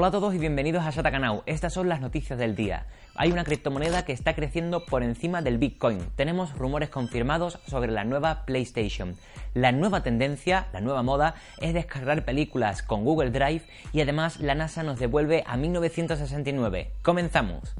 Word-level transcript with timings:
Hola 0.00 0.06
a 0.06 0.10
todos 0.12 0.32
y 0.32 0.38
bienvenidos 0.38 0.84
a 0.84 0.92
Satakanau. 0.92 1.42
Estas 1.44 1.72
son 1.72 1.88
las 1.88 2.00
noticias 2.00 2.38
del 2.38 2.54
día. 2.54 2.86
Hay 3.16 3.32
una 3.32 3.42
criptomoneda 3.42 4.04
que 4.04 4.12
está 4.12 4.36
creciendo 4.36 4.86
por 4.86 5.02
encima 5.02 5.42
del 5.42 5.58
Bitcoin. 5.58 5.98
Tenemos 6.14 6.56
rumores 6.56 6.88
confirmados 6.88 7.58
sobre 7.66 7.90
la 7.90 8.04
nueva 8.04 8.44
PlayStation. 8.46 9.16
La 9.54 9.72
nueva 9.72 10.04
tendencia, 10.04 10.68
la 10.72 10.80
nueva 10.80 11.02
moda, 11.02 11.34
es 11.60 11.74
descargar 11.74 12.24
películas 12.24 12.84
con 12.84 13.02
Google 13.04 13.32
Drive 13.32 13.62
y 13.92 14.00
además 14.00 14.38
la 14.38 14.54
NASA 14.54 14.84
nos 14.84 15.00
devuelve 15.00 15.42
a 15.44 15.56
1969. 15.56 16.92
Comenzamos. 17.02 17.74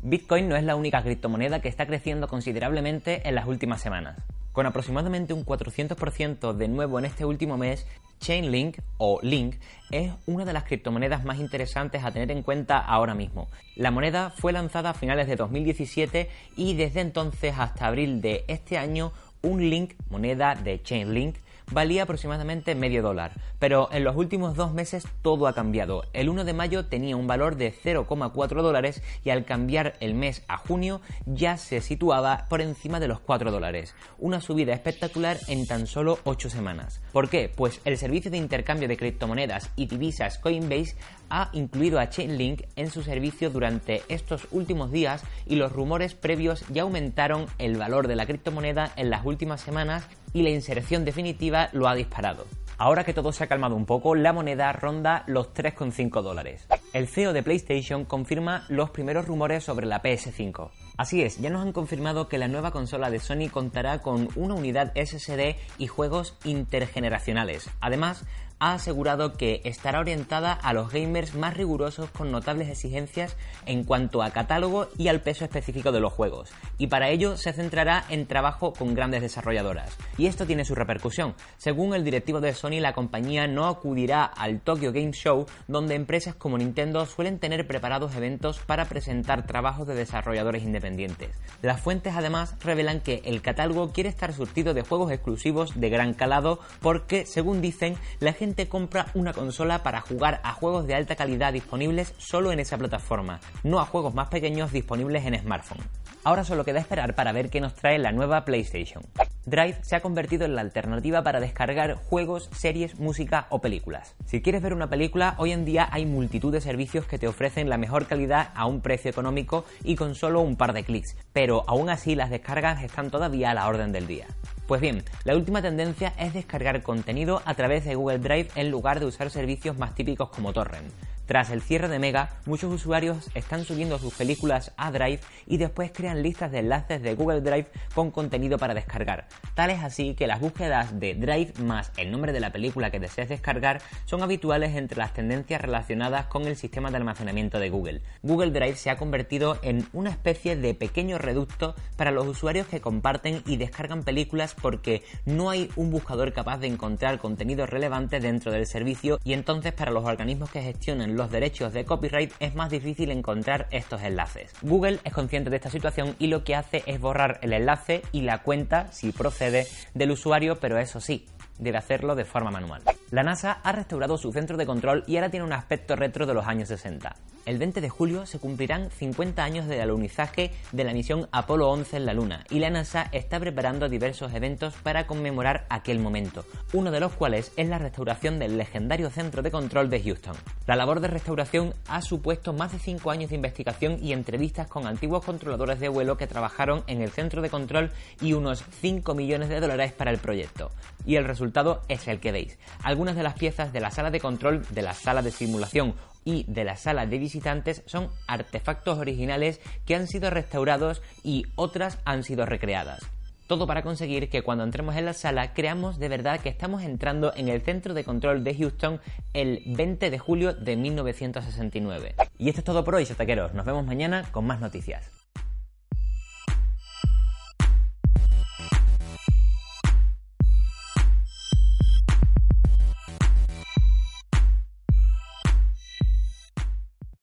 Bitcoin 0.00 0.48
no 0.48 0.56
es 0.56 0.64
la 0.64 0.74
única 0.74 1.02
criptomoneda 1.02 1.60
que 1.60 1.68
está 1.68 1.86
creciendo 1.86 2.28
considerablemente 2.28 3.28
en 3.28 3.34
las 3.34 3.46
últimas 3.46 3.82
semanas. 3.82 4.16
Con 4.52 4.66
aproximadamente 4.66 5.32
un 5.32 5.44
400% 5.46 6.54
de 6.54 6.68
nuevo 6.68 6.98
en 6.98 7.06
este 7.06 7.24
último 7.24 7.56
mes, 7.56 7.86
Chainlink 8.22 8.78
o 8.98 9.18
Link 9.20 9.56
es 9.90 10.12
una 10.26 10.44
de 10.44 10.52
las 10.52 10.62
criptomonedas 10.62 11.24
más 11.24 11.38
interesantes 11.40 12.04
a 12.04 12.12
tener 12.12 12.30
en 12.30 12.42
cuenta 12.42 12.78
ahora 12.78 13.14
mismo. 13.14 13.48
La 13.74 13.90
moneda 13.90 14.30
fue 14.30 14.52
lanzada 14.52 14.90
a 14.90 14.94
finales 14.94 15.26
de 15.26 15.36
2017 15.36 16.30
y 16.56 16.74
desde 16.74 17.00
entonces 17.00 17.54
hasta 17.58 17.88
abril 17.88 18.22
de 18.22 18.44
este 18.46 18.78
año 18.78 19.12
un 19.42 19.68
Link, 19.68 19.94
moneda 20.08 20.54
de 20.54 20.80
Chainlink, 20.80 21.36
valía 21.72 22.04
aproximadamente 22.04 22.74
medio 22.74 23.02
dólar, 23.02 23.32
pero 23.58 23.88
en 23.92 24.04
los 24.04 24.16
últimos 24.16 24.56
dos 24.56 24.72
meses 24.72 25.06
todo 25.22 25.46
ha 25.46 25.54
cambiado. 25.54 26.04
El 26.12 26.28
1 26.28 26.44
de 26.44 26.52
mayo 26.52 26.86
tenía 26.86 27.16
un 27.16 27.26
valor 27.26 27.56
de 27.56 27.72
0,4 27.72 28.62
dólares 28.62 29.02
y 29.24 29.30
al 29.30 29.44
cambiar 29.44 29.94
el 30.00 30.14
mes 30.14 30.42
a 30.48 30.56
junio 30.56 31.00
ya 31.26 31.56
se 31.56 31.80
situaba 31.80 32.46
por 32.48 32.60
encima 32.60 33.00
de 33.00 33.08
los 33.08 33.20
4 33.20 33.50
dólares. 33.50 33.94
Una 34.18 34.40
subida 34.40 34.72
espectacular 34.72 35.38
en 35.48 35.66
tan 35.66 35.86
solo 35.86 36.18
8 36.24 36.50
semanas. 36.50 37.00
¿Por 37.12 37.28
qué? 37.28 37.50
Pues 37.54 37.80
el 37.84 37.98
servicio 37.98 38.30
de 38.30 38.38
intercambio 38.38 38.88
de 38.88 38.96
criptomonedas 38.96 39.70
y 39.76 39.86
divisas 39.86 40.38
Coinbase 40.38 40.96
ha 41.30 41.48
incluido 41.52 41.98
a 41.98 42.10
Chainlink 42.10 42.62
en 42.76 42.90
su 42.90 43.02
servicio 43.02 43.50
durante 43.50 44.02
estos 44.08 44.46
últimos 44.50 44.92
días 44.92 45.22
y 45.46 45.56
los 45.56 45.72
rumores 45.72 46.14
previos 46.14 46.64
ya 46.68 46.82
aumentaron 46.82 47.46
el 47.58 47.76
valor 47.76 48.06
de 48.06 48.16
la 48.16 48.26
criptomoneda 48.26 48.92
en 48.96 49.08
las 49.08 49.24
últimas 49.24 49.60
semanas 49.60 50.06
y 50.32 50.42
la 50.42 50.50
inserción 50.50 51.04
definitiva 51.04 51.68
lo 51.72 51.88
ha 51.88 51.94
disparado. 51.94 52.46
Ahora 52.78 53.04
que 53.04 53.14
todo 53.14 53.32
se 53.32 53.44
ha 53.44 53.46
calmado 53.46 53.76
un 53.76 53.86
poco, 53.86 54.14
la 54.14 54.32
moneda 54.32 54.72
ronda 54.72 55.24
los 55.26 55.54
3,5 55.54 56.22
dólares. 56.22 56.66
El 56.92 57.08
CEO 57.08 57.32
de 57.32 57.42
PlayStation 57.42 58.04
confirma 58.04 58.66
los 58.68 58.90
primeros 58.90 59.26
rumores 59.26 59.64
sobre 59.64 59.86
la 59.86 60.02
PS5. 60.02 60.70
Así 60.98 61.22
es, 61.22 61.38
ya 61.38 61.48
nos 61.48 61.62
han 61.62 61.72
confirmado 61.72 62.28
que 62.28 62.36
la 62.36 62.48
nueva 62.48 62.70
consola 62.70 63.08
de 63.08 63.18
Sony 63.18 63.48
contará 63.50 64.02
con 64.02 64.28
una 64.36 64.52
unidad 64.52 64.92
SSD 64.94 65.56
y 65.78 65.86
juegos 65.86 66.36
intergeneracionales. 66.44 67.70
Además, 67.80 68.26
ha 68.62 68.74
asegurado 68.74 69.32
que 69.32 69.60
estará 69.64 69.98
orientada 69.98 70.52
a 70.52 70.72
los 70.72 70.92
gamers 70.92 71.34
más 71.34 71.56
rigurosos 71.56 72.10
con 72.10 72.30
notables 72.30 72.68
exigencias 72.68 73.36
en 73.66 73.82
cuanto 73.82 74.22
a 74.22 74.30
catálogo 74.30 74.86
y 74.96 75.08
al 75.08 75.20
peso 75.20 75.44
específico 75.44 75.90
de 75.90 75.98
los 75.98 76.12
juegos, 76.12 76.52
y 76.78 76.86
para 76.86 77.08
ello 77.08 77.36
se 77.36 77.52
centrará 77.52 78.04
en 78.08 78.26
trabajo 78.26 78.72
con 78.72 78.94
grandes 78.94 79.20
desarrolladoras. 79.20 79.98
Y 80.16 80.26
esto 80.26 80.46
tiene 80.46 80.64
su 80.64 80.76
repercusión. 80.76 81.34
Según 81.56 81.92
el 81.92 82.04
directivo 82.04 82.40
de 82.40 82.54
Sony, 82.54 82.78
la 82.78 82.92
compañía 82.92 83.48
no 83.48 83.66
acudirá 83.66 84.24
al 84.24 84.60
Tokyo 84.60 84.92
Game 84.92 85.10
Show, 85.10 85.46
donde 85.66 85.96
empresas 85.96 86.36
como 86.36 86.56
Nintendo 86.56 86.81
suelen 87.06 87.38
tener 87.38 87.66
preparados 87.66 88.14
eventos 88.16 88.58
para 88.58 88.86
presentar 88.86 89.46
trabajos 89.46 89.86
de 89.86 89.94
desarrolladores 89.94 90.62
independientes. 90.62 91.30
Las 91.62 91.80
fuentes 91.80 92.14
además 92.16 92.56
revelan 92.60 93.00
que 93.00 93.22
el 93.24 93.40
catálogo 93.40 93.92
quiere 93.92 94.08
estar 94.08 94.32
surtido 94.32 94.74
de 94.74 94.82
juegos 94.82 95.12
exclusivos 95.12 95.78
de 95.78 95.90
gran 95.90 96.14
calado 96.14 96.58
porque, 96.80 97.24
según 97.24 97.60
dicen, 97.60 97.96
la 98.20 98.32
gente 98.32 98.68
compra 98.68 99.06
una 99.14 99.32
consola 99.32 99.82
para 99.82 100.00
jugar 100.00 100.40
a 100.42 100.52
juegos 100.52 100.86
de 100.86 100.94
alta 100.94 101.16
calidad 101.16 101.52
disponibles 101.52 102.14
solo 102.18 102.52
en 102.52 102.60
esa 102.60 102.78
plataforma, 102.78 103.40
no 103.62 103.80
a 103.80 103.86
juegos 103.86 104.14
más 104.14 104.28
pequeños 104.28 104.72
disponibles 104.72 105.24
en 105.24 105.38
smartphone. 105.38 105.82
Ahora 106.24 106.44
solo 106.44 106.64
queda 106.64 106.80
esperar 106.80 107.14
para 107.14 107.32
ver 107.32 107.50
qué 107.50 107.60
nos 107.60 107.74
trae 107.74 107.98
la 107.98 108.12
nueva 108.12 108.44
PlayStation. 108.44 109.02
Drive 109.44 109.78
se 109.82 109.96
ha 109.96 110.00
convertido 110.00 110.44
en 110.44 110.54
la 110.54 110.60
alternativa 110.60 111.24
para 111.24 111.40
descargar 111.40 111.94
juegos, 111.94 112.48
series, 112.52 113.00
música 113.00 113.46
o 113.50 113.60
películas. 113.60 114.14
Si 114.24 114.40
quieres 114.40 114.62
ver 114.62 114.72
una 114.72 114.88
película, 114.88 115.34
hoy 115.38 115.50
en 115.50 115.64
día 115.64 115.88
hay 115.90 116.06
multitud 116.06 116.52
de 116.52 116.60
servicios 116.60 117.06
que 117.06 117.18
te 117.18 117.26
ofrecen 117.26 117.68
la 117.68 117.76
mejor 117.76 118.06
calidad 118.06 118.50
a 118.54 118.66
un 118.66 118.80
precio 118.80 119.10
económico 119.10 119.64
y 119.82 119.96
con 119.96 120.14
solo 120.14 120.40
un 120.40 120.54
par 120.54 120.72
de 120.72 120.84
clics, 120.84 121.16
pero 121.32 121.64
aún 121.66 121.90
así 121.90 122.14
las 122.14 122.30
descargas 122.30 122.84
están 122.84 123.10
todavía 123.10 123.50
a 123.50 123.54
la 123.54 123.66
orden 123.66 123.90
del 123.90 124.06
día. 124.06 124.26
Pues 124.68 124.80
bien, 124.80 125.02
la 125.24 125.34
última 125.34 125.60
tendencia 125.60 126.12
es 126.18 126.34
descargar 126.34 126.82
contenido 126.82 127.42
a 127.44 127.54
través 127.54 127.84
de 127.84 127.96
Google 127.96 128.20
Drive 128.20 128.48
en 128.54 128.70
lugar 128.70 129.00
de 129.00 129.06
usar 129.06 129.28
servicios 129.30 129.76
más 129.76 129.96
típicos 129.96 130.28
como 130.28 130.52
Torrent. 130.52 130.92
Tras 131.32 131.48
el 131.48 131.62
cierre 131.62 131.88
de 131.88 131.98
Mega, 131.98 132.28
muchos 132.44 132.70
usuarios 132.70 133.30
están 133.34 133.64
subiendo 133.64 133.98
sus 133.98 134.12
películas 134.12 134.70
a 134.76 134.90
Drive 134.90 135.20
y 135.46 135.56
después 135.56 135.90
crean 135.90 136.22
listas 136.22 136.52
de 136.52 136.58
enlaces 136.58 137.00
de 137.00 137.14
Google 137.14 137.40
Drive 137.40 137.68
con 137.94 138.10
contenido 138.10 138.58
para 138.58 138.74
descargar. 138.74 139.28
Tal 139.54 139.70
es 139.70 139.82
así 139.82 140.12
que 140.12 140.26
las 140.26 140.40
búsquedas 140.40 141.00
de 141.00 141.14
Drive 141.14 141.54
más 141.64 141.90
el 141.96 142.10
nombre 142.10 142.34
de 142.34 142.40
la 142.40 142.52
película 142.52 142.90
que 142.90 143.00
desees 143.00 143.30
descargar 143.30 143.80
son 144.04 144.22
habituales 144.22 144.76
entre 144.76 144.98
las 144.98 145.14
tendencias 145.14 145.62
relacionadas 145.62 146.26
con 146.26 146.46
el 146.46 146.54
sistema 146.54 146.90
de 146.90 146.98
almacenamiento 146.98 147.58
de 147.58 147.70
Google. 147.70 148.02
Google 148.22 148.50
Drive 148.50 148.76
se 148.76 148.90
ha 148.90 148.98
convertido 148.98 149.58
en 149.62 149.88
una 149.94 150.10
especie 150.10 150.54
de 150.54 150.74
pequeño 150.74 151.16
reducto 151.16 151.74
para 151.96 152.10
los 152.10 152.26
usuarios 152.26 152.66
que 152.66 152.82
comparten 152.82 153.42
y 153.46 153.56
descargan 153.56 154.02
películas 154.02 154.54
porque 154.60 155.02
no 155.24 155.48
hay 155.48 155.70
un 155.76 155.90
buscador 155.90 156.34
capaz 156.34 156.58
de 156.58 156.66
encontrar 156.66 157.18
contenido 157.18 157.64
relevante 157.64 158.20
dentro 158.20 158.52
del 158.52 158.66
servicio 158.66 159.18
y 159.24 159.32
entonces 159.32 159.72
para 159.72 159.92
los 159.92 160.04
organismos 160.04 160.50
que 160.50 160.60
gestionan 160.60 161.16
los 161.16 161.21
derechos 161.30 161.72
de 161.72 161.84
copyright 161.84 162.32
es 162.40 162.54
más 162.54 162.70
difícil 162.70 163.10
encontrar 163.10 163.68
estos 163.70 164.02
enlaces. 164.02 164.52
Google 164.62 164.98
es 165.04 165.12
consciente 165.12 165.50
de 165.50 165.56
esta 165.56 165.70
situación 165.70 166.16
y 166.18 166.28
lo 166.28 166.44
que 166.44 166.54
hace 166.54 166.82
es 166.86 167.00
borrar 167.00 167.38
el 167.42 167.52
enlace 167.52 168.02
y 168.12 168.22
la 168.22 168.42
cuenta, 168.42 168.90
si 168.92 169.12
procede, 169.12 169.66
del 169.94 170.10
usuario, 170.10 170.58
pero 170.60 170.78
eso 170.78 171.00
sí, 171.00 171.26
debe 171.58 171.78
hacerlo 171.78 172.14
de 172.14 172.24
forma 172.24 172.50
manual. 172.50 172.82
La 173.12 173.22
NASA 173.22 173.58
ha 173.62 173.72
restaurado 173.72 174.16
su 174.16 174.32
centro 174.32 174.56
de 174.56 174.64
control 174.64 175.04
y 175.06 175.16
ahora 175.16 175.28
tiene 175.28 175.44
un 175.44 175.52
aspecto 175.52 175.96
retro 175.96 176.24
de 176.24 176.32
los 176.32 176.46
años 176.46 176.68
60. 176.68 177.14
El 177.44 177.58
20 177.58 177.80
de 177.80 177.88
julio 177.90 178.24
se 178.24 178.38
cumplirán 178.38 178.90
50 178.90 179.42
años 179.42 179.66
del 179.66 179.80
alunizaje 179.80 180.52
de 180.70 180.84
la 180.84 180.94
misión 180.94 181.28
Apolo 181.32 181.68
11 181.70 181.96
en 181.96 182.06
la 182.06 182.14
Luna 182.14 182.44
y 182.50 182.60
la 182.60 182.70
NASA 182.70 183.08
está 183.10 183.40
preparando 183.40 183.88
diversos 183.88 184.32
eventos 184.32 184.74
para 184.82 185.08
conmemorar 185.08 185.66
aquel 185.68 185.98
momento, 185.98 186.44
uno 186.72 186.92
de 186.92 187.00
los 187.00 187.12
cuales 187.12 187.52
es 187.56 187.68
la 187.68 187.78
restauración 187.78 188.38
del 188.38 188.56
legendario 188.56 189.10
centro 189.10 189.42
de 189.42 189.50
control 189.50 189.90
de 189.90 190.00
Houston. 190.02 190.36
La 190.68 190.76
labor 190.76 191.00
de 191.00 191.08
restauración 191.08 191.74
ha 191.88 192.00
supuesto 192.00 192.52
más 192.52 192.70
de 192.72 192.78
5 192.78 193.10
años 193.10 193.30
de 193.30 193.36
investigación 193.36 193.98
y 194.00 194.12
entrevistas 194.12 194.68
con 194.68 194.86
antiguos 194.86 195.24
controladores 195.24 195.80
de 195.80 195.88
vuelo 195.88 196.16
que 196.16 196.28
trabajaron 196.28 196.84
en 196.86 197.02
el 197.02 197.10
centro 197.10 197.42
de 197.42 197.50
control 197.50 197.90
y 198.20 198.34
unos 198.34 198.64
5 198.80 199.14
millones 199.16 199.48
de 199.48 199.58
dólares 199.58 199.92
para 199.92 200.12
el 200.12 200.18
proyecto. 200.18 200.70
Y 201.04 201.16
el 201.16 201.24
resultado 201.24 201.82
es 201.88 202.06
el 202.06 202.20
que 202.20 202.30
veis. 202.30 202.56
Algunas 203.02 203.16
de 203.16 203.24
las 203.24 203.34
piezas 203.34 203.72
de 203.72 203.80
la 203.80 203.90
sala 203.90 204.12
de 204.12 204.20
control, 204.20 204.64
de 204.70 204.80
la 204.80 204.94
sala 204.94 205.22
de 205.22 205.32
simulación 205.32 205.96
y 206.24 206.44
de 206.46 206.62
la 206.62 206.76
sala 206.76 207.04
de 207.04 207.18
visitantes 207.18 207.82
son 207.86 208.10
artefactos 208.28 208.96
originales 208.96 209.60
que 209.84 209.96
han 209.96 210.06
sido 210.06 210.30
restaurados 210.30 211.02
y 211.24 211.46
otras 211.56 211.98
han 212.04 212.22
sido 212.22 212.46
recreadas. 212.46 213.00
Todo 213.48 213.66
para 213.66 213.82
conseguir 213.82 214.30
que 214.30 214.42
cuando 214.42 214.62
entremos 214.62 214.94
en 214.94 215.06
la 215.06 215.14
sala 215.14 215.52
creamos 215.52 215.98
de 215.98 216.10
verdad 216.10 216.38
que 216.38 216.48
estamos 216.48 216.84
entrando 216.84 217.32
en 217.34 217.48
el 217.48 217.62
centro 217.62 217.92
de 217.92 218.04
control 218.04 218.44
de 218.44 218.54
Houston 218.54 219.00
el 219.34 219.64
20 219.66 220.08
de 220.08 220.18
julio 220.20 220.54
de 220.54 220.76
1969. 220.76 222.14
Y 222.38 222.50
esto 222.50 222.60
es 222.60 222.64
todo 222.64 222.84
por 222.84 222.94
hoy, 222.94 223.04
sataqueros. 223.04 223.52
Nos 223.52 223.66
vemos 223.66 223.84
mañana 223.84 224.28
con 224.30 224.46
más 224.46 224.60
noticias. 224.60 225.21